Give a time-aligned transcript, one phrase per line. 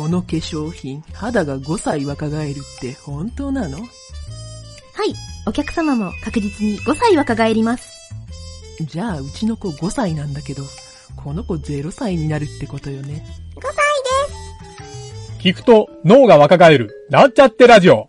[0.00, 3.76] この化粧品、肌が5歳若返るって本当なの？
[3.76, 3.86] はい。
[5.46, 7.86] お客様も確実に5歳若返ります。
[8.80, 10.62] じゃあ、うちの子5歳なんだけど、
[11.22, 13.22] この子0歳になるってことよね。
[15.38, 17.06] 聞くと脳が若返る。
[17.10, 18.08] なんちゃってラジオ。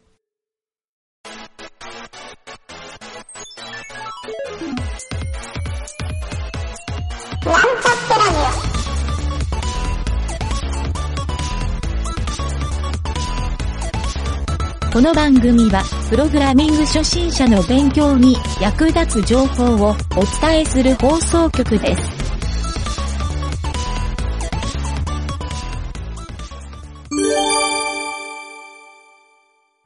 [14.91, 22.03] この番組は、プログラミング初心者の勉強に役立つ情報をお伝えする放送局です。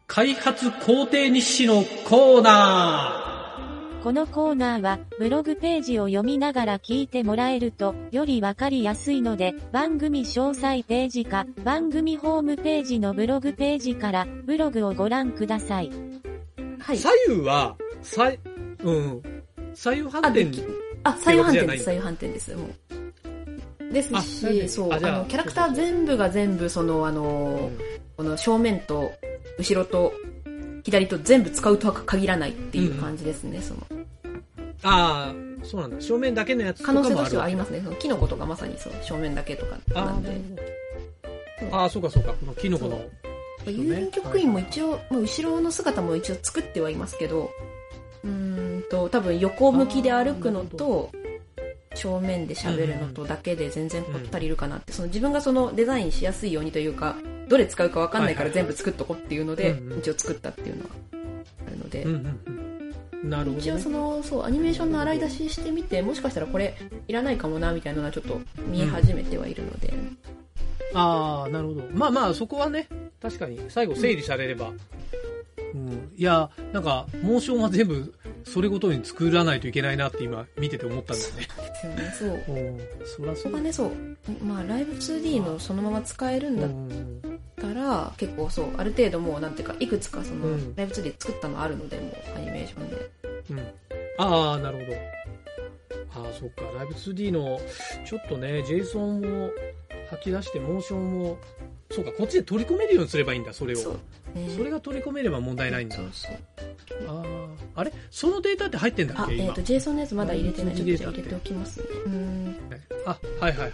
[0.08, 3.25] 開発工程日誌のコーナー
[4.05, 15.89] このコーナーは、ブログページを読みながら聞いてもらえると、よりわかりやすいので、番組詳細ページか、番組ホームページのブログページから、ブログをご覧ください。
[16.78, 16.98] はい。
[17.00, 18.39] 左右は、さい、
[18.83, 19.23] うん。
[19.73, 20.64] 左右反転に。
[21.03, 22.70] あ、左右反転です、左右反転です、も
[23.89, 23.92] う。
[23.92, 27.72] ですあし、そう、あの、キャラクター全部が全部、その、あの、
[28.16, 29.11] この正面と、
[29.58, 30.14] 後ろと、
[30.83, 33.95] 左と全部使うとは限らないっていう感じですね、その。
[34.84, 36.02] ああ、そうなんだ。
[36.02, 37.81] 正面だけのやつとかも可能性としてはありますね。
[37.84, 40.40] そのキノコとかまさにそう、正面だけとかあなんで。
[41.72, 42.34] あ、ああ、そうかそうか。
[42.34, 43.02] このキノコの。
[43.66, 47.50] 郵便局員も一応、もう後ろの姿も一応作ってはいますけど、
[48.23, 51.10] うーんと、多分横向きで歩くのと、
[51.95, 57.16] 正面で喋るのとだけで全然こ足りるかなって、その自分がそのデザインしやすいようにというか、
[57.48, 60.89] どれ使うかわかんないから全部作っとこうっていうので一応作ったっていうのは
[61.67, 62.55] あるのでうん、うんうん。
[63.30, 63.90] なるほど、ね一応そ。
[63.90, 66.76] の、そう、アニメーションの洗い出ししてみて、もしかしたらこれ
[67.08, 69.94] いらないかもな、みたいなのはちょっと見え始めてはいるので、
[70.94, 71.84] ああ、なるほど。
[71.92, 72.88] まあまあ、そこはね、
[73.22, 74.72] 確かに、最後整理されれば。
[75.73, 76.12] うん。
[76.16, 78.14] いや、なんか、モーションは全部、
[78.45, 81.48] それごとに作らないといけないなって今、見てて思ったんだよね。
[81.92, 82.55] ですよね、そう。
[82.55, 82.80] うん。
[83.05, 83.92] そらそうそこがね、そう、
[84.44, 87.39] まあ、ライブ 2D のそのまま使えるんだっうん。
[87.60, 93.10] たら、結構そう、ある程度もう、なんていうか、いくつかその、うんライブ 2D で作ったのあるので、もう、アニメーションで。
[93.50, 93.60] うん。
[94.17, 96.26] ああ、なるほど。
[96.28, 96.61] ああ、そっか。
[96.78, 97.60] ライブ 2D の、
[98.06, 99.52] ちょっとね、JSON を
[100.10, 101.38] 吐き出して、モーションを、
[101.92, 103.78] そうか、こっちで取り込めるようにすればいいんだ、それを。
[103.78, 103.98] そ
[104.58, 105.95] それが取り込めれば問題ないんだ。
[105.95, 106.36] そうそう。
[107.08, 107.23] あ
[107.76, 107.80] あ。
[107.80, 107.94] あれ？
[108.11, 109.45] そのデータって入ってんだっあ、け今？
[109.45, 110.76] えっと、JSON のやつまだ入れてない。
[110.76, 111.86] ちょっと 2D じゃあ入れておきますね。
[112.05, 112.55] うーん。
[113.05, 113.72] あ、はいはいはい。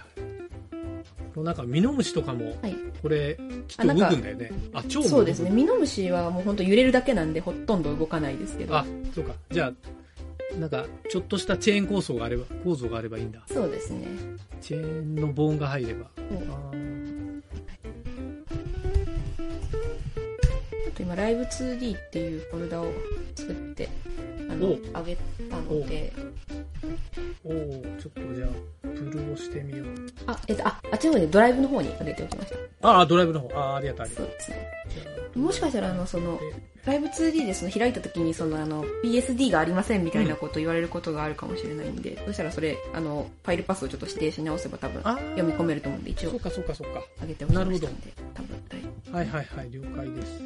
[1.38, 3.38] なんか、ミノムシとかも、はいこれ、
[3.68, 4.52] きっと動くんだよね。
[4.74, 5.50] あ、超そうですね。。
[5.50, 8.76] ミノムシはもうほんと揺れるだけなんで、ほとんど動かないですけど。
[8.78, 9.34] あ、そうか。
[9.50, 9.74] じゃ
[10.54, 13.42] あ、なんか、ちょっとしたチェーン構造があれば、構造があればいいんだ。
[13.48, 14.08] そうですね。
[14.62, 16.12] チェーンのボーンが入れば。
[16.18, 16.28] そう
[20.88, 22.92] あと今、ライブ 2D っていうフォルダを
[23.36, 23.90] 作って、
[24.50, 25.16] あのお、あげ
[25.50, 26.14] たので、
[27.44, 27.54] おお
[28.00, 29.88] ちょっとじゃあ、プルをしてみよう。
[30.28, 32.90] あ、えっと、あ、あっちの方でドライブの方に上げておきました。
[32.90, 33.50] ああ、ドライブの方。
[33.56, 34.28] ああ、ありがとう、ありがとう。
[34.28, 34.72] そうですね。
[35.36, 36.40] もしかしたら、あの、その、
[36.86, 47.04] ライブ 2D でその開いた時にそのあの PSD がありませんみたいなこと言われることがあるかもしれないんで、そしたらそれ、あの、ファイルパスをちょっと指定し直せば多分読み込めると思うんで、一応そうか、そうか、そうか。
[47.22, 49.16] 上げておきましたんでなるほ、多分大丈夫。
[49.16, 50.42] はいはいはい、了解です。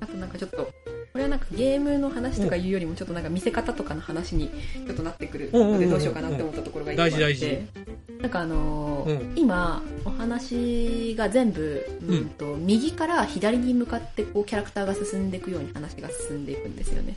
[0.00, 0.72] あとなんかちょっと、
[1.14, 4.50] これはなんかゲームの話とかいうよりもちょっとなんか見せ方とかの話に
[4.84, 7.20] ちょっとなってくるのでどうしようかなって思ったところが一個あって。
[7.20, 7.58] 大事大事
[8.20, 17.14] なんかあのーうん今、お話が全部、うんうんと右から左に向かってこうキャラクターが進んでいくように話が進んでいくんですよね。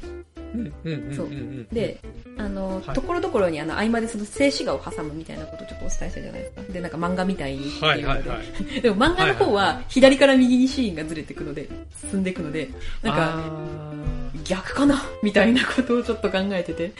[0.53, 1.29] うん、うん、うん、そう。
[1.73, 1.99] で、
[2.37, 2.95] あの、はい。
[2.95, 6.73] ところどころにあの合間でその静止画を挟むみたいなことをちょっとお伝えしたじゃないですか。
[6.73, 8.81] で、なんか漫画みたいにってはいいうので、はいはい。
[8.81, 11.67] でも漫画の方は左から右にシーンがずれていくので、
[12.09, 12.69] 進んでいくので、
[13.01, 15.03] なんか、あ逆かな？
[15.23, 16.91] みたいなことをちょっと考えてて、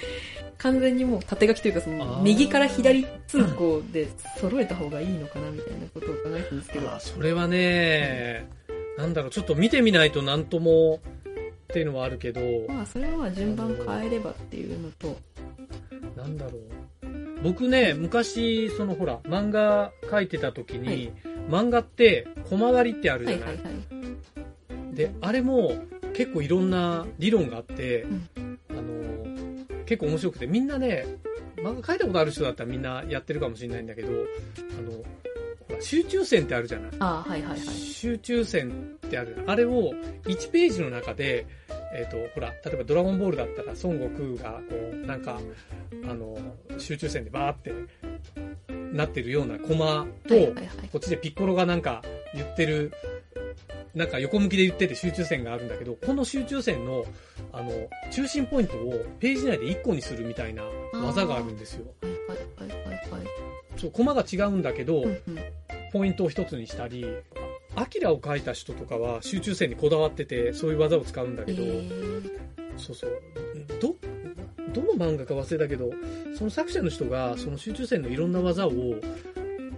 [0.57, 2.21] 完全にもう縦書きというかそあのー。
[2.23, 6.87] 右から左通行で揃えた方がいいのかなみたいなことを考えてるんですけど。
[6.87, 8.47] ーあー、、それはね、
[8.97, 10.99] なんだろう、ちょっと見てみないとなんとも
[11.67, 15.17] っていうのはあるけど、まあそれはまあ順番変えればっていうのと、
[16.16, 16.61] なんだろう。
[17.43, 21.11] 僕ね、昔、そのほら、漫画描いてた時に、はい
[21.47, 23.72] 漫画って小回りってあるじゃない、はいはいは
[24.91, 24.96] い。
[24.96, 25.73] で、あれも
[26.14, 28.08] 結構いろんな理論があって、う
[28.40, 31.05] んあの、結構面白くて、みんなね、
[31.58, 34.11] 漫画描いたことある人だったらみんなやってるかもしれないんだけど、あ
[34.81, 35.03] の、
[35.79, 37.59] 集中線ってあるじゃないああ、はいはいはい。
[37.68, 38.70] 集中線
[39.06, 39.94] ってあるあれを
[40.26, 41.46] 1ページの中で、
[41.96, 45.40] えっ、と、ほら、例えばドラゴンボールだったら孫悟空が、こう、なんか、
[46.06, 46.38] あの、
[46.78, 47.74] 集中線でバーって、
[48.94, 50.68] なってるようなコマと、はいはいはい。
[50.91, 52.02] こっちでピッコロがなんか
[52.34, 52.91] 言ってる、
[53.94, 57.06] なんか横向きで言ってて集中線があるんだけど、この集中線の、
[57.52, 57.72] あの、
[58.12, 60.64] 中心ポイントをページ内で1個にするみたいな
[60.94, 61.85] 技があるんですよ。
[62.02, 63.28] はいはいはいはい。
[63.78, 65.38] そう、コマが違うんだけど、うんうん
[65.97, 67.05] ポイントを一つにしたり、
[67.76, 72.32] アキラを描いた人とかは集中線にこだわってて、そういう技を使うんだけど、えー
[72.78, 73.22] そうそう。
[73.82, 73.96] ど、
[74.72, 75.91] どの漫画か忘れたけど、
[76.38, 78.72] その作者の人が、その集中線のいろんな技を、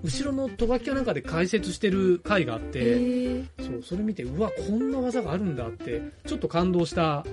[0.03, 7.25] 後ろのとばきかなんかで解説してる回があって、えーそう、それ見て、うわ、こんな技があるんだって、ちょっと感動した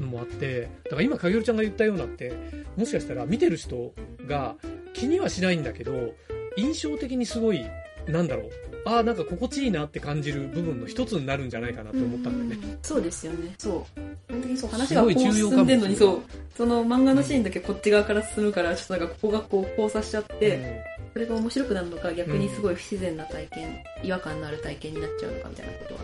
[0.00, 2.32] のもあって、だから今、かげるちゃんが言ったようなって、
[2.76, 3.92] もしかしたら見てる人
[4.26, 4.56] が
[4.94, 6.14] 気にはしないんだけど、
[6.56, 7.60] 印象的にすごい、
[8.08, 8.50] なんだろう、
[8.86, 12.68] ああ、なんか心地いいなって感じる部分の一つになるんじゃないかなと思ったんだよね。
[12.68, 12.78] うん。
[12.82, 13.54] そうですよね。
[13.58, 14.00] そう。
[14.30, 16.22] 本当にそう、話がこう進んでんのに、そう。
[16.56, 26.00] その漫画のシーンだけこっち側から進むから、ちょっとなんかここがこう交差しちゃって、それが面白くなるのか、逆にすごい不自然な体験、違和感のある体験になっちゃうのかみたいなことは、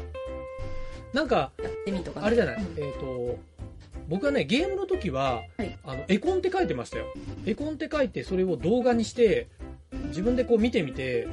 [1.12, 2.26] なんか、やってみとかね。
[2.26, 2.82] あれじゃない、うん。
[2.82, 3.38] えっ、と、
[4.08, 5.78] 僕はね、ゲームの時は、はい。
[5.84, 7.06] あの、絵コンって書いてましたよ。
[7.44, 9.48] 絵コンって書いて、それを動画にして、
[10.08, 11.26] 自分でこう見てみて、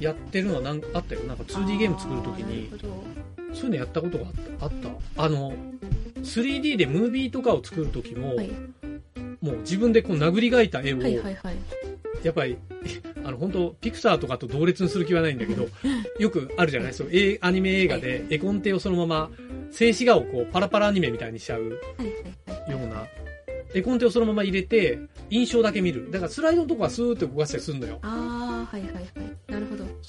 [0.00, 1.20] やってるのはなんあったよ。
[1.22, 3.04] なんか 2D ゲーム作る時にあ、ーなるほ
[3.54, 4.64] そういうのやったことがあった。
[4.66, 4.72] あっ
[5.16, 5.24] た。
[5.24, 5.52] あの、
[6.22, 8.50] 3D でムービーとかを作る時も、どはい
[9.40, 11.56] もう自分でこう殴り描いた絵を、はいはいはい。
[12.22, 12.58] やっぱり、
[13.24, 15.66] あの、本当ピクサーとかと同列にする気はないんだけど、
[16.20, 16.94] よくあるじゃない？
[16.94, 19.30] そう、えアニメ映画で絵コンテをそのまま、
[19.70, 21.62] 静止画をこう、パラパラアニメみたいにしちゃう。
[21.62, 21.70] よ
[22.68, 23.06] うな、
[23.74, 24.98] 絵コンテをそのまま入れて、
[25.30, 26.10] 印象だけ見る。
[26.10, 27.98] だからスライドのとこはスーッと動かしたりするのよ。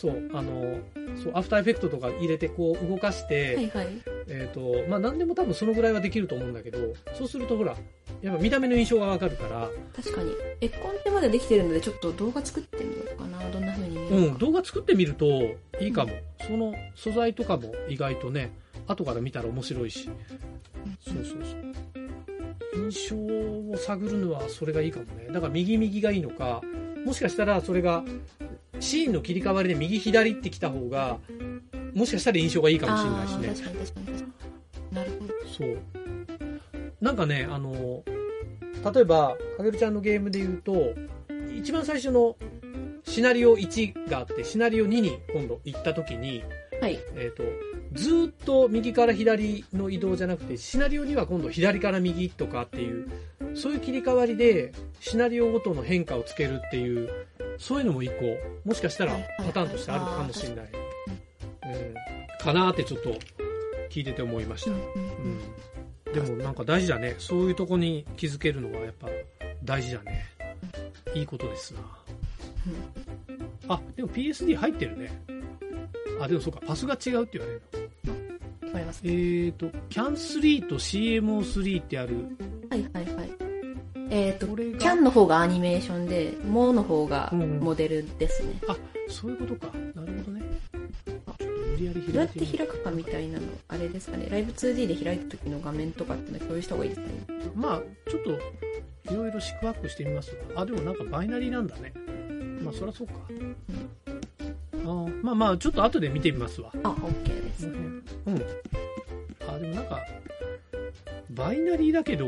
[0.01, 0.79] そう、あの、
[1.23, 3.87] そう、アフターエフェクトとか入れてこう動かして、はいはい。
[4.27, 6.79] えっ、と、まあ何でも多分そのぐらいはできると思うんだけど、
[7.13, 7.75] そうするとほら、
[8.23, 10.31] やっぱ見た目の印象がわかるから、確かに。
[10.59, 13.47] 絵コンテまでできてるので、ちょっと動画作ってみようかな。
[13.51, 14.39] どんな風に見うん、か。
[14.39, 15.25] 動画作ってみると
[15.79, 16.13] いいかも。
[16.47, 18.51] その素材とかも意外とね、
[18.87, 20.09] 後から見たら面白いし。
[21.05, 21.91] そうそうそう。
[22.89, 25.27] 印象を探るのはそれがいいかもね。
[25.31, 26.61] だから右右がいいのか、
[27.05, 28.03] もしかしたらそれが、
[28.81, 31.19] シーンの切り替わりで右左ってきた方が、
[31.93, 33.71] もしかしたら印象がいいかもしれないしね。
[34.91, 35.33] なるほど。
[35.47, 35.77] そう。
[36.99, 38.03] なんかね、あの、
[38.93, 40.93] 例えば、かげるちゃんのゲームで言うと、
[41.55, 42.35] 一番最初の
[43.03, 46.43] シナリオ1があって、シナリオ2に今度行った時に、
[46.81, 46.99] はい。
[47.15, 47.43] えっ、と、
[47.93, 53.07] ずーっと右から左の移動じゃなくて、シナリオには今度左から右とかっていう、
[53.53, 57.09] そういう切り替わりで、シナリオごとの変化をつけるっていう、
[57.61, 58.35] そういうのも一個、
[58.67, 60.65] もしかしたらパターンとしてあるのかもしれない。
[60.65, 62.43] うん。
[62.43, 63.11] かなーってちょっと
[63.91, 64.71] 聞いてて思いました。
[64.71, 66.11] うん。
[66.11, 67.15] でもなんか大事だね。
[67.19, 69.07] そういうとこに気づけるのはやっぱ
[69.63, 70.25] 大事だね。
[71.13, 71.81] いいことですな。
[73.67, 75.11] あ、でも PSD 入ってるね。
[76.19, 77.61] あ、でもそうか、パスが違うって言われる
[78.05, 78.13] の。
[78.69, 82.15] わかりますえーと、CAN3 と CMO3 ってある。
[82.71, 83.20] はいはいはい。
[84.11, 88.53] えっ、と、これがキャンの方がアニメーションで、モーの方がうんモデルですね。
[89.07, 89.71] そういうことか。
[89.95, 90.41] なるほどね。
[91.27, 94.27] あちょっと無理やりどうやって開くかみたいなの、あれですかね。
[94.29, 97.13] ライブ 2D で開いた時の画面とかっての共有した方がいいですかね。
[97.55, 98.31] まあ、ちょっと、
[99.13, 100.61] いろいろ四苦八苦してみますわ。
[100.61, 101.93] あ、でもなんかバイナリーなんだね。
[102.61, 103.13] まあ、そりゃそうか。
[104.73, 106.69] あーまあまあ、ちょっと後で見てみますわ。
[106.83, 107.67] あ、OK です。
[107.67, 108.03] うん。
[109.47, 109.99] あ、でもなんか、
[111.29, 112.25] バイナリーだけど、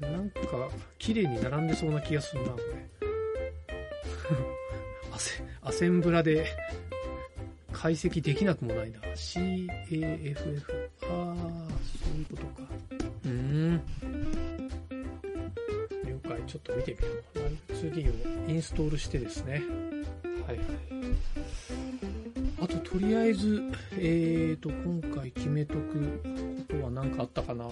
[0.00, 2.64] なんか、綺麗に並んでそうな気がするな、これ。
[5.12, 6.46] アセ、アセンブラで
[7.72, 8.98] 解析できなくもないな。
[9.14, 10.62] CAFF。
[11.02, 11.36] ああ、
[12.04, 12.68] そういうことか。
[13.24, 13.82] うーん。
[16.04, 17.38] 了解、ちょっと見てみよう。
[17.38, 19.62] ライブ 2D をインストールしてですね。
[20.46, 20.66] はいはい。
[22.62, 23.62] あと、とりあえず、
[23.98, 26.20] えーと、今回決めとく
[26.59, 27.66] ことは何かあったかな。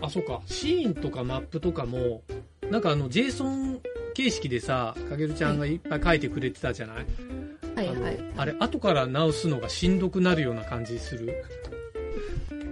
[0.00, 0.40] あ、そうか。
[0.46, 2.22] シーンとかマップとかも、
[2.70, 3.80] なんかあの、JSON
[4.14, 7.06] 形式でさ、かげるちゃんがいっぱい書いてくれてたじゃない、
[7.76, 8.18] あのはいはい。
[8.36, 11.44] あれ、後から直すのがしんどくなるような感じする。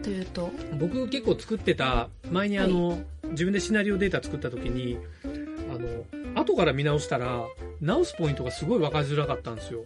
[0.03, 4.99] というと、僕結構作ってた、前にあの、自分でシナリオデータ作った時に、
[5.71, 7.45] あの、後から見直したら、
[7.81, 9.85] 直すポイントがすごい分かりづらかったんですよ。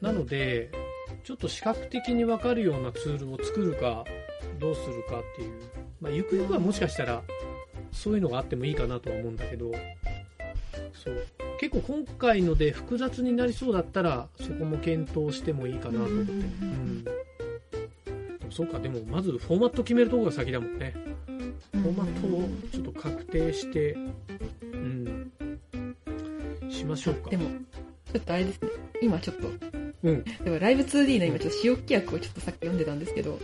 [0.00, 0.70] なので、
[1.24, 4.04] ちょっと視覚的に分かるようなツールを作るか、
[4.60, 5.52] どうするかっていう。
[6.00, 7.22] まあ、ゆくゆくはもしかしたら、
[7.92, 9.72] そういうのがあってもいいかなとは思うんだけど、
[10.92, 11.26] そう。
[11.58, 16.32] 結構今回ので複雑になりそうだったら、そこも検討してもいいかなと思って。
[16.32, 17.04] うん。
[17.04, 17.10] で
[18.44, 20.94] もそうか、でもまずフォーマット決めるところが先だもんね。
[21.72, 23.96] フォーマットをちょっと確定して、
[24.62, 25.32] うん。
[26.68, 27.30] しましょうか。
[27.30, 27.48] でも、
[28.12, 28.68] ちょっとあれですね。
[29.00, 29.48] 今ちょっと、
[30.04, 30.24] うん。
[30.24, 33.38] でもライブ 2D の今ちょっと使用規約をちょっとさっき読んでたんですけど、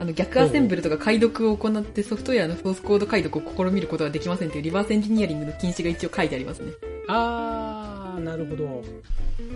[0.00, 6.72] あの逆アセンブルとか解読を行ってソフトウェアのソースコード解読を試みることはできませんというリバースエンジニアリングの禁止が一応書いてありますね。
[7.08, 8.82] あー、なるほど。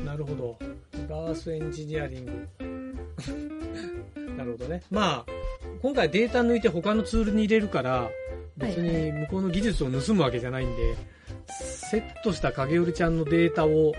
[0.05, 0.59] なるほど。
[0.95, 2.33] リバースエンジニアリング。
[4.37, 4.83] なるほどね。
[4.91, 5.33] まあ、
[5.81, 8.11] 今回データ抜いて他のツールに入れるから、
[8.57, 10.97] 別に向こうの技術を盗むわけじゃないんで、
[11.49, 13.93] セットした影織ちゃんのデータを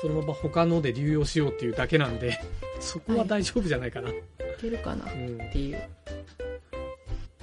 [0.00, 2.38] そのまま他ので流用しようっていうだけなんで、
[2.80, 4.10] そこは大丈夫じゃないかな。
[4.10, 4.14] い
[4.60, 5.38] けるかなっうん。
[5.50, 5.82] ていう。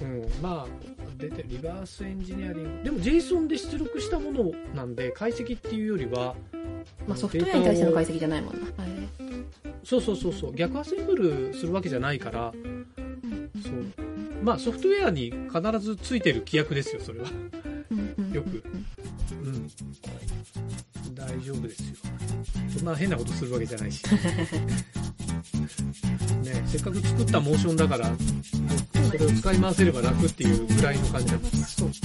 [0.00, 0.82] うん、まあ、
[1.16, 2.84] 出て、リバースエンジニアリング。
[2.84, 6.34] でも JSON で出力したものなんで、解析っていうよりは、
[7.06, 8.60] まあソフトウェアに対しての解析じゃないもんな。
[8.60, 8.90] はい。
[9.84, 12.52] そうそうそうそう、逆アセンブルするわけじゃないから、
[13.62, 14.42] そう。
[14.42, 17.28] まあソフトウェアに必ずついてる規約ですよ、それは。
[18.32, 18.86] よくうん。
[21.14, 21.96] 大丈夫ですよ。
[22.78, 24.02] そんな変なことするわけじゃないし。
[26.42, 28.16] ね、せっかく作ったモーションだから、
[29.10, 31.74] それを使い回せれば楽っていうぐらいの感じなんです。
[31.76, 31.90] そう。
[31.92, 32.02] そ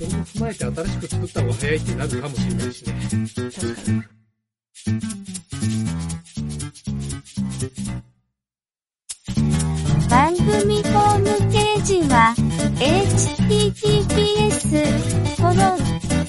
[0.00, 2.94] れも踏まえて新しく作った方が早いってなるかもしれないしね。
[3.34, 4.02] 確かに。
[10.14, 12.34] 番組ホームページは、
[12.78, 14.14] https,
[15.36, 16.03] コロン、